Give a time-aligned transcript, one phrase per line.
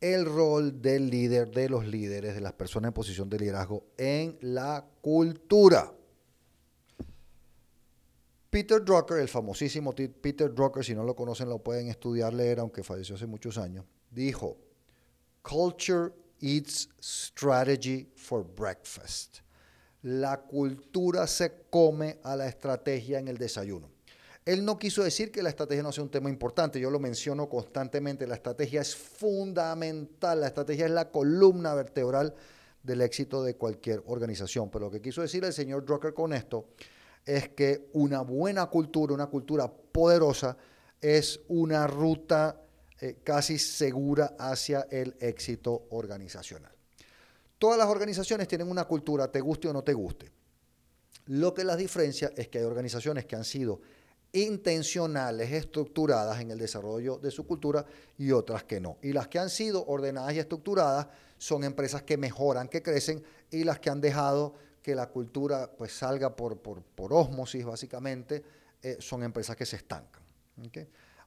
[0.00, 4.38] el rol del líder, de los líderes, de las personas en posición de liderazgo en
[4.40, 5.92] la cultura.
[8.50, 12.82] Peter Drucker, el famosísimo Peter Drucker, si no lo conocen lo pueden estudiar, leer, aunque
[12.82, 14.56] falleció hace muchos años, dijo,
[15.42, 19.38] Culture eats strategy for breakfast.
[20.02, 23.90] La cultura se come a la estrategia en el desayuno.
[24.48, 27.50] Él no quiso decir que la estrategia no sea un tema importante, yo lo menciono
[27.50, 32.34] constantemente, la estrategia es fundamental, la estrategia es la columna vertebral
[32.82, 36.68] del éxito de cualquier organización, pero lo que quiso decir el señor Drucker con esto
[37.26, 40.56] es que una buena cultura, una cultura poderosa,
[40.98, 42.58] es una ruta
[43.02, 46.72] eh, casi segura hacia el éxito organizacional.
[47.58, 50.32] Todas las organizaciones tienen una cultura, te guste o no te guste.
[51.26, 53.82] Lo que las diferencia es que hay organizaciones que han sido
[54.32, 57.84] intencionales, estructuradas en el desarrollo de su cultura
[58.18, 58.98] y otras que no.
[59.02, 63.64] Y las que han sido ordenadas y estructuradas son empresas que mejoran, que crecen y
[63.64, 68.42] las que han dejado que la cultura pues salga por, por, por osmosis básicamente,
[68.82, 70.22] eh, son empresas que se estancan.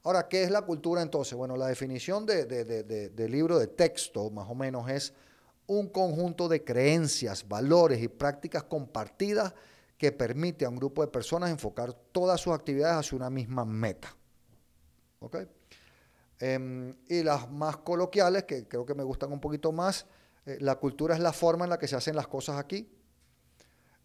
[0.04, 1.34] Ahora, ¿qué es la cultura entonces?
[1.34, 5.12] Bueno, la definición de, de libro de texto más o menos es
[5.66, 9.54] un conjunto de creencias, valores y prácticas compartidas
[10.02, 14.12] que permite a un grupo de personas enfocar todas sus actividades hacia una misma meta.
[16.40, 20.06] Em, y las más coloquiales, que creo que me gustan un poquito más,
[20.44, 22.92] eh, la cultura es la forma en la que se hacen las cosas aquí.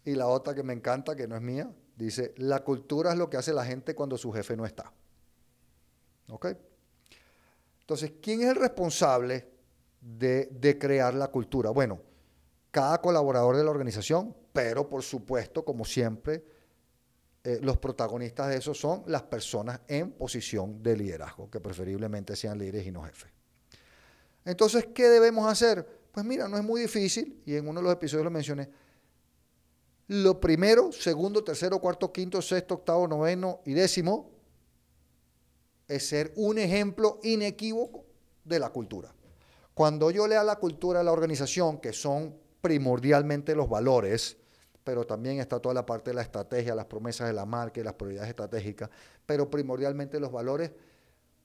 [0.04, 3.28] Y la otra que me encanta, que no es mía, dice, la cultura es lo
[3.28, 4.92] que hace la gente cuando su jefe no está.
[6.28, 6.46] ¿Ok?
[7.80, 9.50] Entonces, ¿quién es el responsable
[10.00, 11.70] de, de crear la cultura?
[11.70, 12.00] Bueno,
[12.78, 16.44] cada colaborador de la organización, pero por supuesto, como siempre,
[17.42, 22.56] eh, los protagonistas de eso son las personas en posición de liderazgo, que preferiblemente sean
[22.56, 23.32] líderes y no jefes.
[24.44, 25.84] Entonces, ¿qué debemos hacer?
[26.12, 28.70] Pues mira, no es muy difícil, y en uno de los episodios lo mencioné.
[30.06, 34.30] Lo primero, segundo, tercero, cuarto, quinto, sexto, octavo, noveno y décimo
[35.88, 38.04] es ser un ejemplo inequívoco
[38.44, 39.12] de la cultura.
[39.74, 44.36] Cuando yo lea la cultura de la organización, que son primordialmente los valores,
[44.84, 47.84] pero también está toda la parte de la estrategia, las promesas de la marca y
[47.84, 48.88] las prioridades estratégicas,
[49.26, 50.72] pero primordialmente los valores.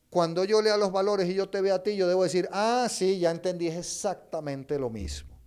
[0.09, 2.88] Cuando yo lea los valores y yo te veo a ti, yo debo decir, ah,
[2.90, 5.38] sí, ya entendí, es exactamente lo mismo.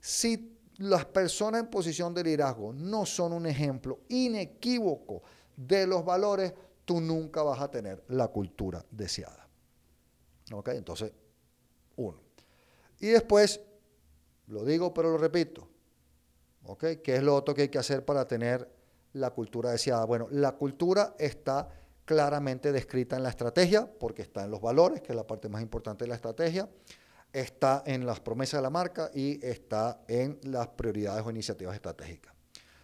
[0.00, 5.22] Si las personas en posición de liderazgo no son un ejemplo inequívoco
[5.56, 6.54] de los valores,
[6.84, 9.48] tú nunca vas a tener la cultura deseada.
[10.52, 10.68] ¿Ok?
[10.68, 11.12] Entonces,
[11.96, 12.20] uno.
[13.00, 13.60] Y después,
[14.46, 15.68] lo digo, pero lo repito.
[16.64, 16.84] ¿Ok?
[17.02, 18.68] ¿Qué es lo otro que hay que hacer para tener
[19.14, 20.04] la cultura deseada?
[20.04, 21.68] Bueno, la cultura está
[22.04, 25.62] claramente descrita en la estrategia, porque está en los valores, que es la parte más
[25.62, 26.68] importante de la estrategia,
[27.32, 32.34] está en las promesas de la marca y está en las prioridades o iniciativas estratégicas.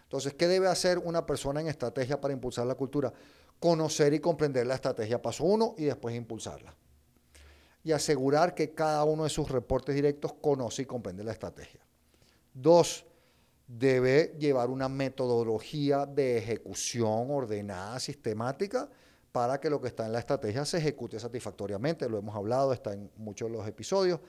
[0.04, 3.12] Entonces, ¿qué debe hacer una persona en estrategia para impulsar la cultura?
[3.60, 6.75] Conocer y comprender la estrategia paso uno y después impulsarla
[7.88, 11.81] y asegurar que cada uno de sus reportes directos conoce y comprende la estrategia.
[12.53, 13.06] Dos,
[13.66, 18.91] debe llevar una metodología de ejecución ordenada, sistemática,
[19.32, 22.10] para que lo que está en la estrategia se ejecute satisfactoriamente.
[22.10, 24.20] Lo hemos hablado, está en muchos de los episodios.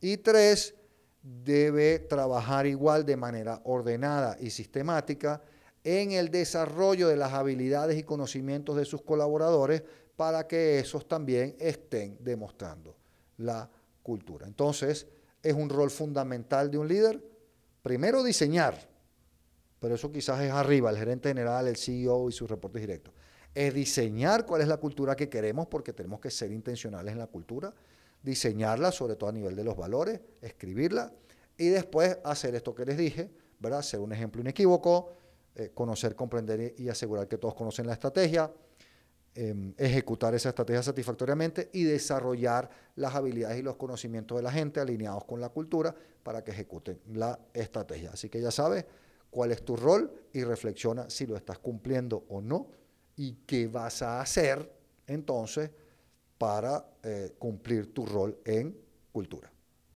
[0.00, 0.74] Y tres,
[1.22, 5.40] debe trabajar igual de manera ordenada y sistemática
[5.84, 9.84] en el desarrollo de las habilidades y conocimientos de sus colaboradores
[10.16, 13.03] para que esos también estén demostrando
[13.38, 13.70] la
[14.02, 14.46] cultura.
[14.46, 15.06] Entonces,
[15.42, 17.22] es un rol fundamental de un líder,
[17.82, 18.88] primero diseñar,
[19.78, 23.12] pero eso quizás es arriba, el gerente general, el CEO y sus reportes directos.
[23.54, 27.26] Es diseñar cuál es la cultura que queremos, porque tenemos que ser intencionales en la
[27.26, 27.74] cultura,
[28.22, 31.12] diseñarla, sobre todo a nivel de los valores, escribirla,
[31.56, 33.30] y después hacer esto que les dije,
[33.60, 33.82] ¿verdad?
[33.82, 35.12] Ser un ejemplo inequívoco,
[35.54, 38.50] eh, conocer, comprender y asegurar que todos conocen la estrategia,
[39.36, 44.78] Em, ejecutar esa estrategia satisfactoriamente y desarrollar las habilidades y los conocimientos de la gente
[44.78, 45.92] alineados con la cultura
[46.22, 48.10] para que ejecuten la estrategia.
[48.12, 48.84] Así que ya sabes
[49.30, 52.68] cuál es tu rol y reflexiona si lo estás cumpliendo o no
[53.16, 54.70] y qué vas a hacer
[55.08, 55.72] entonces
[56.38, 58.78] para eh, cumplir tu rol en
[59.10, 59.53] cultura.